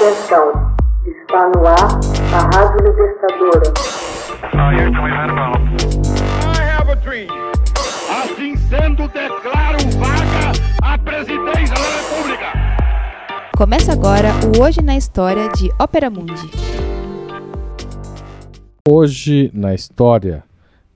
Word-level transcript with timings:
Atenção, 0.00 0.48
está 1.04 1.50
no 1.50 1.60
ar 1.66 2.00
a 2.32 2.40
Rádio 2.56 2.88
Libertadora. 2.88 3.68
Assim 8.08 8.56
sendo, 8.56 9.06
declaro 9.08 9.76
vaga 9.98 10.52
a 10.82 10.96
presidência 10.96 11.74
da 11.74 11.82
República. 11.98 12.46
Começa 13.54 13.92
agora 13.92 14.30
o 14.56 14.62
Hoje 14.62 14.80
na 14.80 14.96
História 14.96 15.50
de 15.50 15.70
Ópera 15.78 16.08
Mundi. 16.08 16.50
Hoje 18.88 19.50
na 19.52 19.74
História, 19.74 20.42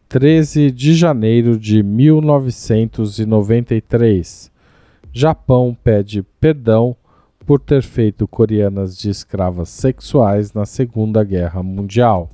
13 0.08 0.70
de 0.70 0.94
janeiro 0.94 1.58
de 1.58 1.82
1993. 1.82 4.50
Japão 5.12 5.76
pede 5.84 6.22
perdão 6.40 6.96
por 7.46 7.60
ter 7.60 7.82
feito 7.82 8.26
coreanas 8.26 8.96
de 8.96 9.10
escravas 9.10 9.68
sexuais 9.68 10.52
na 10.52 10.64
Segunda 10.64 11.22
Guerra 11.22 11.62
Mundial. 11.62 12.30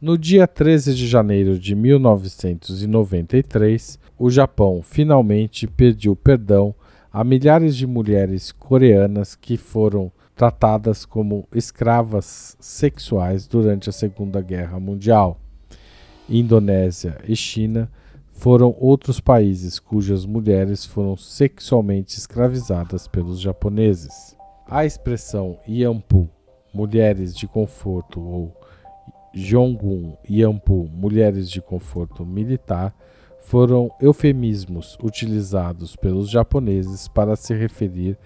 No 0.00 0.16
dia 0.16 0.46
13 0.46 0.94
de 0.94 1.06
janeiro 1.06 1.58
de 1.58 1.74
1993, 1.74 3.98
o 4.18 4.30
Japão 4.30 4.80
finalmente 4.82 5.66
pediu 5.66 6.16
perdão 6.16 6.74
a 7.12 7.24
milhares 7.24 7.76
de 7.76 7.86
mulheres 7.86 8.52
coreanas 8.52 9.34
que 9.34 9.56
foram 9.56 10.12
tratadas 10.34 11.04
como 11.04 11.46
escravas 11.54 12.56
sexuais 12.58 13.46
durante 13.46 13.90
a 13.90 13.92
Segunda 13.92 14.40
Guerra 14.40 14.80
Mundial. 14.80 15.38
Indonésia 16.28 17.18
e 17.28 17.36
China 17.36 17.90
foram 18.42 18.74
outros 18.80 19.20
países 19.20 19.78
cujas 19.78 20.26
mulheres 20.26 20.84
foram 20.84 21.16
sexualmente 21.16 22.18
escravizadas 22.18 23.06
pelos 23.06 23.38
japoneses. 23.38 24.36
A 24.68 24.84
expressão 24.84 25.60
Yampu, 25.64 26.28
mulheres 26.74 27.36
de 27.36 27.46
conforto, 27.46 28.20
ou 28.20 28.52
Jongun 29.32 30.16
Yampu, 30.28 30.88
mulheres 30.92 31.48
de 31.48 31.62
conforto 31.62 32.26
militar, 32.26 32.92
foram 33.42 33.88
eufemismos 34.00 34.98
utilizados 35.00 35.94
pelos 35.94 36.28
japoneses 36.28 37.06
para 37.06 37.36
se 37.36 37.54
referir 37.54 38.18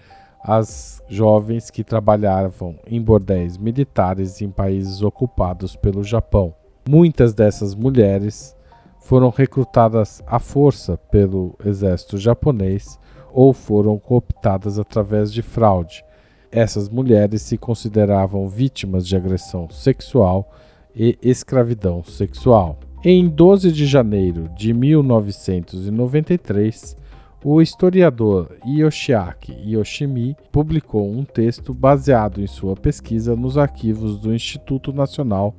às 0.43 0.99
jovens 1.07 1.69
que 1.69 1.83
trabalhavam 1.83 2.75
em 2.87 2.99
bordéis 2.99 3.55
militares 3.55 4.41
em 4.41 4.49
países 4.49 5.03
ocupados 5.03 5.75
pelo 5.75 6.03
Japão. 6.03 6.55
Muitas 6.89 7.35
dessas 7.35 7.75
mulheres 7.75 8.56
foram 9.07 9.29
recrutadas 9.29 10.21
à 10.27 10.37
força 10.37 10.97
pelo 11.09 11.55
exército 11.65 12.17
japonês 12.17 12.99
ou 13.31 13.53
foram 13.53 13.97
cooptadas 13.97 14.77
através 14.77 15.31
de 15.31 15.41
fraude. 15.41 16.03
Essas 16.51 16.89
mulheres 16.89 17.41
se 17.41 17.57
consideravam 17.57 18.49
vítimas 18.49 19.07
de 19.07 19.15
agressão 19.15 19.69
sexual 19.69 20.51
e 20.93 21.17
escravidão 21.21 22.03
sexual. 22.03 22.77
Em 23.01 23.29
12 23.29 23.71
de 23.71 23.85
janeiro 23.85 24.49
de 24.57 24.73
1993, 24.73 26.97
o 27.45 27.61
historiador 27.61 28.57
Yoshiaki 28.67 29.53
Yoshimi 29.65 30.35
publicou 30.51 31.09
um 31.09 31.23
texto 31.23 31.73
baseado 31.73 32.41
em 32.41 32.47
sua 32.47 32.75
pesquisa 32.75 33.37
nos 33.37 33.57
arquivos 33.57 34.19
do 34.19 34.33
Instituto 34.33 34.91
Nacional 34.91 35.55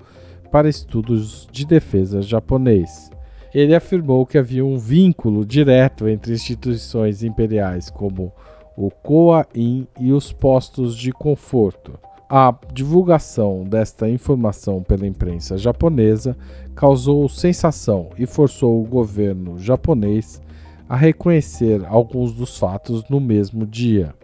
para 0.52 0.68
Estudos 0.68 1.48
de 1.50 1.64
Defesa 1.64 2.20
japonês 2.20 3.10
ele 3.54 3.74
afirmou 3.74 4.27
que 4.27 4.38
havia 4.38 4.64
um 4.64 4.77
vínculo 4.77 5.44
direto 5.44 6.08
entre 6.08 6.32
instituições 6.32 7.22
imperiais 7.22 7.90
como 7.90 8.32
o 8.77 8.90
Koa-in 8.90 9.86
e 9.98 10.12
os 10.12 10.32
postos 10.32 10.96
de 10.96 11.12
conforto. 11.12 11.98
A 12.30 12.55
divulgação 12.72 13.64
desta 13.64 14.08
informação 14.08 14.82
pela 14.82 15.06
imprensa 15.06 15.56
japonesa 15.56 16.36
causou 16.74 17.28
sensação 17.28 18.10
e 18.18 18.27
forçou 18.27 18.83
o 18.83 18.86
governo 18.86 19.58
japonês 19.58 20.40
a 20.89 20.94
reconhecer 20.94 21.84
alguns 21.86 22.33
dos 22.33 22.56
fatos 22.56 23.02
no 23.08 23.18
mesmo 23.18 23.67
dia. 23.67 24.14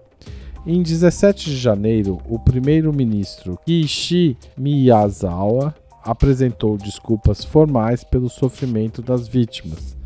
Em 0.66 0.82
17 0.82 1.50
de 1.50 1.56
janeiro, 1.56 2.18
o 2.28 2.38
primeiro-ministro 2.38 3.58
Kishi 3.66 4.36
Miyazawa 4.56 5.74
apresentou 6.04 6.76
desculpas 6.76 7.44
formais 7.44 8.04
pelo 8.04 8.28
sofrimento 8.28 9.00
das 9.00 9.26
vítimas 9.26 9.96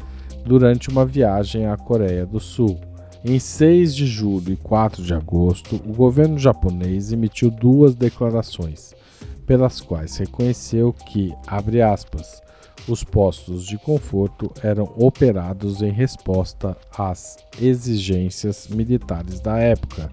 durante 0.44 0.88
uma 0.88 1.04
viagem 1.04 1.66
à 1.66 1.76
Coreia 1.76 2.24
do 2.24 2.38
Sul. 2.38 2.78
Em 3.24 3.38
6 3.38 3.94
de 3.94 4.06
julho 4.06 4.52
e 4.52 4.56
4 4.56 5.02
de 5.02 5.12
agosto, 5.12 5.76
o 5.76 5.92
governo 5.92 6.38
japonês 6.38 7.12
emitiu 7.12 7.50
duas 7.50 7.94
declarações, 7.94 8.94
pelas 9.44 9.80
quais 9.80 10.16
reconheceu 10.16 10.92
que, 10.92 11.34
abre 11.46 11.82
aspas, 11.82 12.40
os 12.86 13.02
postos 13.02 13.66
de 13.66 13.76
conforto 13.76 14.50
eram 14.62 14.84
operados 14.96 15.82
em 15.82 15.90
resposta 15.90 16.76
às 16.96 17.36
exigências 17.60 18.68
militares 18.68 19.40
da 19.40 19.58
época, 19.58 20.10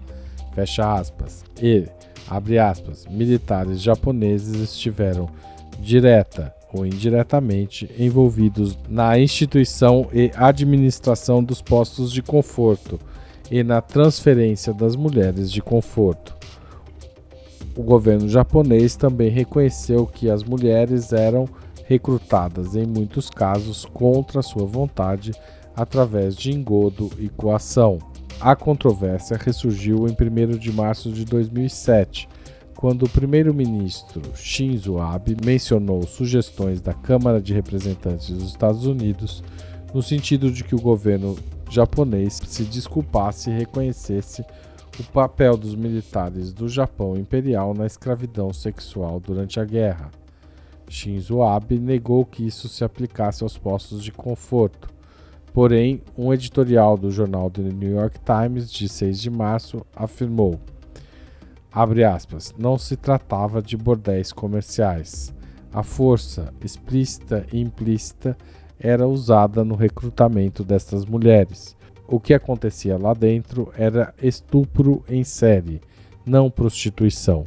fecha 0.52 0.94
aspas, 0.94 1.44
e, 1.62 1.86
abre 2.28 2.58
aspas, 2.58 3.06
militares 3.06 3.80
japoneses 3.80 4.60
estiveram 4.60 5.28
direta 5.80 6.54
ou 6.72 6.84
indiretamente 6.84 7.90
envolvidos 7.98 8.76
na 8.88 9.18
instituição 9.18 10.08
e 10.12 10.30
administração 10.34 11.42
dos 11.42 11.62
postos 11.62 12.12
de 12.12 12.22
conforto 12.22 12.98
e 13.50 13.62
na 13.62 13.80
transferência 13.80 14.72
das 14.72 14.96
mulheres 14.96 15.50
de 15.50 15.62
conforto. 15.62 16.34
O 17.76 17.82
governo 17.82 18.28
japonês 18.28 18.96
também 18.96 19.30
reconheceu 19.30 20.06
que 20.06 20.30
as 20.30 20.42
mulheres 20.42 21.12
eram 21.12 21.46
recrutadas, 21.86 22.74
em 22.74 22.86
muitos 22.86 23.30
casos, 23.30 23.84
contra 23.84 24.42
sua 24.42 24.64
vontade, 24.64 25.32
através 25.74 26.34
de 26.34 26.52
engodo 26.52 27.10
e 27.18 27.28
coação. 27.28 27.98
A 28.40 28.56
controvérsia 28.56 29.38
ressurgiu 29.38 30.06
em 30.06 30.12
1 30.12 30.58
de 30.58 30.72
março 30.72 31.10
de 31.10 31.24
2007, 31.24 32.28
quando 32.76 33.04
o 33.04 33.08
primeiro-ministro 33.08 34.20
Shinzo 34.34 34.98
Abe 34.98 35.34
mencionou 35.44 36.02
sugestões 36.02 36.80
da 36.80 36.92
Câmara 36.92 37.40
de 37.40 37.54
Representantes 37.54 38.28
dos 38.28 38.50
Estados 38.50 38.84
Unidos 38.84 39.42
no 39.94 40.02
sentido 40.02 40.52
de 40.52 40.62
que 40.62 40.74
o 40.74 40.80
governo 40.80 41.36
japonês 41.70 42.38
se 42.46 42.64
desculpasse 42.64 43.50
e 43.50 43.56
reconhecesse 43.58 44.44
o 45.00 45.02
papel 45.04 45.56
dos 45.56 45.74
militares 45.74 46.52
do 46.52 46.68
Japão 46.68 47.16
imperial 47.16 47.74
na 47.74 47.86
escravidão 47.86 48.52
sexual 48.52 49.18
durante 49.20 49.58
a 49.58 49.64
guerra. 49.64 50.10
Shinzo 50.88 51.42
Abe 51.42 51.78
negou 51.78 52.24
que 52.24 52.46
isso 52.46 52.68
se 52.68 52.84
aplicasse 52.84 53.42
aos 53.42 53.56
postos 53.56 54.04
de 54.04 54.12
conforto. 54.12 54.88
Porém, 55.52 56.02
um 56.16 56.32
editorial 56.32 56.98
do 56.98 57.10
jornal 57.10 57.50
The 57.50 57.62
New 57.62 57.92
York 57.96 58.18
Times 58.20 58.70
de 58.70 58.88
6 58.88 59.20
de 59.20 59.30
março 59.30 59.84
afirmou: 59.94 60.60
Abre 61.76 62.04
aspas, 62.04 62.54
não 62.56 62.78
se 62.78 62.96
tratava 62.96 63.60
de 63.60 63.76
bordéis 63.76 64.32
comerciais. 64.32 65.34
A 65.70 65.82
força, 65.82 66.50
explícita 66.64 67.44
e 67.52 67.60
implícita, 67.60 68.34
era 68.80 69.06
usada 69.06 69.62
no 69.62 69.74
recrutamento 69.74 70.64
destas 70.64 71.04
mulheres. 71.04 71.76
O 72.08 72.18
que 72.18 72.32
acontecia 72.32 72.96
lá 72.96 73.12
dentro 73.12 73.70
era 73.76 74.14
estupro 74.22 75.04
em 75.06 75.22
série, 75.22 75.82
não 76.24 76.50
prostituição. 76.50 77.44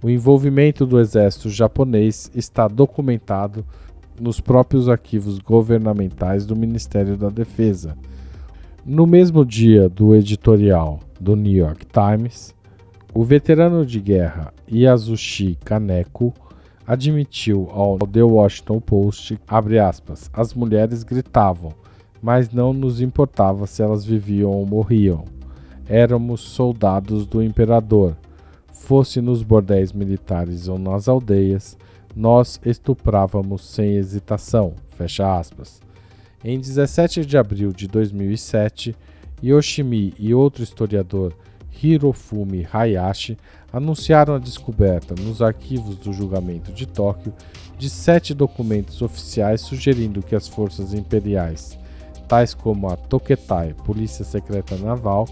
O 0.00 0.08
envolvimento 0.08 0.86
do 0.86 1.00
exército 1.00 1.50
japonês 1.50 2.30
está 2.36 2.68
documentado 2.68 3.66
nos 4.20 4.40
próprios 4.40 4.88
arquivos 4.88 5.40
governamentais 5.40 6.46
do 6.46 6.54
Ministério 6.54 7.16
da 7.16 7.28
Defesa. 7.28 7.98
No 8.86 9.04
mesmo 9.04 9.44
dia 9.44 9.88
do 9.88 10.14
editorial 10.14 11.00
do 11.20 11.34
New 11.34 11.52
York 11.52 11.84
Times, 11.86 12.56
o 13.18 13.24
veterano 13.24 13.84
de 13.84 13.98
guerra 13.98 14.54
Yasushi 14.70 15.58
Kaneko 15.64 16.32
admitiu 16.86 17.68
ao 17.72 17.98
The 17.98 18.22
Washington 18.22 18.78
Post, 18.78 19.40
aspas, 19.84 20.30
as 20.32 20.54
mulheres 20.54 21.02
gritavam, 21.02 21.72
mas 22.22 22.52
não 22.52 22.72
nos 22.72 23.00
importava 23.00 23.66
se 23.66 23.82
elas 23.82 24.04
viviam 24.04 24.52
ou 24.52 24.64
morriam. 24.64 25.24
Éramos 25.88 26.42
soldados 26.42 27.26
do 27.26 27.42
imperador. 27.42 28.16
Fosse 28.72 29.20
nos 29.20 29.42
bordéis 29.42 29.92
militares 29.92 30.68
ou 30.68 30.78
nas 30.78 31.08
aldeias, 31.08 31.76
nós 32.14 32.60
estuprávamos 32.64 33.68
sem 33.68 33.96
hesitação. 33.96 34.74
Fecha 34.90 35.36
aspas. 35.36 35.80
Em 36.44 36.56
17 36.60 37.26
de 37.26 37.36
abril 37.36 37.72
de 37.72 37.88
2007, 37.88 38.94
Yoshimi 39.42 40.14
e 40.20 40.32
outro 40.32 40.62
historiador 40.62 41.34
Hirofumi 41.70 42.66
Hayashi 42.72 43.36
anunciaram 43.72 44.34
a 44.34 44.38
descoberta 44.38 45.14
nos 45.20 45.42
arquivos 45.42 45.96
do 45.96 46.12
julgamento 46.12 46.72
de 46.72 46.86
Tóquio 46.86 47.32
de 47.78 47.88
sete 47.88 48.34
documentos 48.34 49.02
oficiais 49.02 49.60
sugerindo 49.60 50.22
que 50.22 50.34
as 50.34 50.48
forças 50.48 50.92
imperiais, 50.94 51.78
tais 52.26 52.54
como 52.54 52.88
a 52.88 52.96
Toketai, 52.96 53.74
Polícia 53.84 54.24
Secreta 54.24 54.76
Naval, 54.76 55.26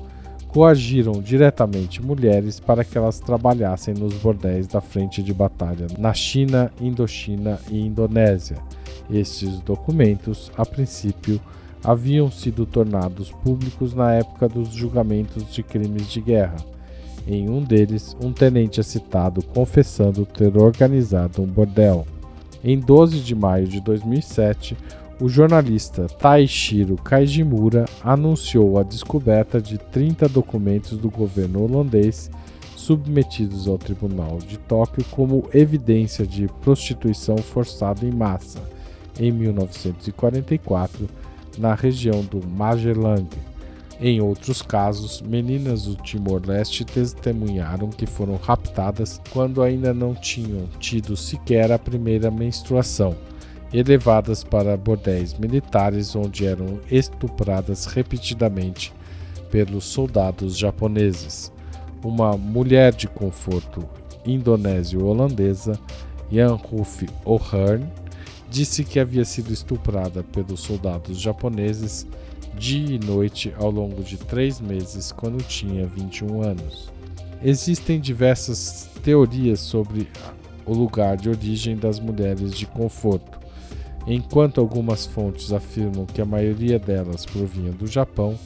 coagiram 0.49 1.21
diretamente 1.21 2.03
mulheres 2.03 2.59
para 2.59 2.85
que 2.85 2.97
elas 2.97 3.21
trabalhassem 3.21 3.93
nos 3.93 4.15
bordéis 4.15 4.67
da 4.67 4.81
frente 4.81 5.23
de 5.23 5.35
batalha 5.35 5.87
na 5.99 6.15
China, 6.15 6.73
Indochina 6.81 7.59
e 7.71 7.79
Indonésia. 7.79 8.57
Estes 9.11 9.61
documentos, 9.61 10.51
a 10.57 10.65
princípio, 10.65 11.41
haviam 11.87 12.29
sido 12.33 12.67
tornados 12.67 13.31
públicos 13.31 13.95
na 13.95 14.13
época 14.13 14.49
dos 14.49 14.71
julgamentos 14.71 15.53
de 15.53 15.63
crimes 15.63 16.09
de 16.09 16.21
guerra. 16.21 16.57
Em 17.29 17.49
um 17.49 17.63
deles, 17.63 18.17
um 18.21 18.33
tenente 18.33 18.81
é 18.81 18.83
citado 18.83 19.41
confessando 19.41 20.27
ter 20.27 20.57
organizado 20.59 21.41
um 21.41 21.47
bordel. 21.47 22.05
Em 22.65 22.77
12 22.79 23.21
de 23.21 23.37
maio 23.37 23.69
de 23.69 23.81
2007, 23.81 24.77
o 25.21 25.29
jornalista 25.29 26.09
Taishiro 26.09 26.97
Kaijimura 26.97 27.85
anunciou 28.03 28.79
a 28.79 28.83
descoberta 28.83 29.61
de 29.61 29.79
30 29.79 30.29
documentos 30.29 30.99
do 30.99 31.09
governo 31.09 31.63
holandês 31.63 32.29
submetidos 32.75 33.69
ao 33.69 33.79
Tribunal 33.79 34.39
de 34.39 34.59
Tóquio 34.59 35.05
como 35.13 35.49
evidência 35.55 36.27
de 36.27 36.49
prostituição 36.63 37.37
forçada 37.39 38.05
em 38.05 38.11
massa 38.11 38.61
em 39.19 39.31
1944 39.33 41.09
na 41.59 41.75
região 41.75 42.23
do 42.23 42.47
Magelang. 42.47 43.29
Em 43.99 44.21
outros 44.21 44.61
casos, 44.61 45.23
meninas 45.23 45.87
do 45.87 45.95
Timor-Leste 45.97 46.85
testemunharam 46.85 47.89
que 47.89 48.05
foram 48.05 48.37
raptadas 48.37 49.21
quando 49.33 49.63
ainda 49.63 49.95
não 49.95 50.15
tinham 50.15 50.67
tido 50.79 51.17
sequer 51.17 51.73
a 51.73 51.79
primeira 51.79 52.31
menstruação 52.31 53.17
e 53.73 53.83
levadas 53.83 54.45
para 54.45 54.77
bordéis 54.77 55.35
militares 55.39 56.15
onde 56.15 56.47
eram 56.47 56.79
estupradas 56.91 57.87
repetidamente 57.87 58.93
pelos 59.51 59.85
soldados 59.85 60.57
japoneses. 60.59 61.53
Uma 62.05 62.37
mulher 62.37 62.95
de 62.95 63.09
conforto 63.09 63.83
indonésio-holandesa, 64.27 65.79
Jan 66.31 66.55
Ruf 66.55 67.07
O'Hearn, 67.25 67.87
disse 68.51 68.85
que 68.85 68.99
havia 68.99 69.25
sido 69.25 69.53
estuprada 69.53 70.23
pelos 70.23 70.61
soldados 70.61 71.21
japoneses 71.21 72.07
dia 72.59 72.97
e 72.97 72.99
noite 72.99 73.53
ao 73.59 73.71
longo 73.71 74.03
de 74.03 74.17
três 74.17 74.61
meses 74.61 75.13
quando 75.13 75.43
tinha 75.47 75.87
21 75.87 76.43
anos. 76.43 76.91
Existem 77.43 78.01
diversas 78.01 78.89
teorias 79.03 79.61
sobre 79.61 80.09
o 80.65 80.73
lugar 80.73 81.17
de 81.17 81.29
origem 81.29 81.77
das 81.77 82.01
mulheres 82.01 82.53
de 82.53 82.67
conforto. 82.67 83.39
Enquanto 84.07 84.61
algumas 84.61 85.05
fontes 85.05 85.53
afirmam 85.53 86.07
que 86.07 86.21
a 86.23 86.25
maioria 86.25 86.79
delas 86.79 87.27
provinha 87.27 87.73
do 87.73 87.87
Japão, 87.87 88.39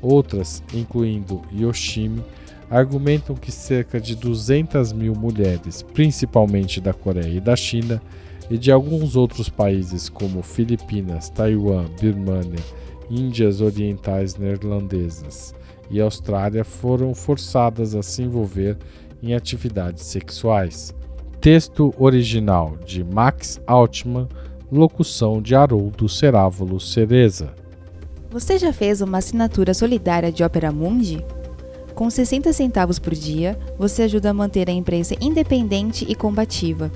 outras, 0.00 0.62
incluindo 0.72 1.42
Yoshimi, 1.52 2.24
argumentam 2.70 3.34
que 3.34 3.50
cerca 3.50 4.00
de 4.00 4.14
200 4.14 4.92
mil 4.92 5.14
mulheres, 5.14 5.82
principalmente 5.82 6.80
da 6.80 6.94
Coreia 6.94 7.36
e 7.36 7.40
da 7.40 7.56
China, 7.56 8.00
e 8.50 8.58
de 8.58 8.72
alguns 8.72 9.14
outros 9.14 9.48
países 9.48 10.08
como 10.08 10.42
Filipinas, 10.42 11.30
Taiwan, 11.30 11.86
Birmânia, 12.00 12.60
Índias 13.08 13.60
Orientais 13.60 14.36
Neerlandesas 14.36 15.54
e 15.88 16.00
Austrália, 16.00 16.64
foram 16.64 17.14
forçadas 17.14 17.94
a 17.94 18.02
se 18.02 18.22
envolver 18.22 18.76
em 19.22 19.34
atividades 19.34 20.04
sexuais. 20.04 20.94
Texto 21.40 21.94
original 21.98 22.76
de 22.84 23.02
Max 23.02 23.60
Altman 23.66 24.28
locução 24.70 25.42
de 25.42 25.54
Haroldo 25.54 26.08
Cerávulo 26.08 26.78
Cereza. 26.78 27.52
Você 28.30 28.58
já 28.58 28.72
fez 28.72 29.00
uma 29.00 29.18
assinatura 29.18 29.74
solidária 29.74 30.30
de 30.30 30.44
Opera 30.44 30.70
Mundi? 30.70 31.24
Com 31.94 32.08
60 32.08 32.52
centavos 32.52 32.98
por 32.98 33.12
dia, 33.12 33.58
você 33.76 34.04
ajuda 34.04 34.30
a 34.30 34.34
manter 34.34 34.70
a 34.70 34.72
imprensa 34.72 35.16
independente 35.20 36.06
e 36.08 36.14
combativa. 36.14 36.90